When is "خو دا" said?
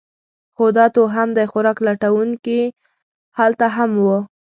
0.55-0.85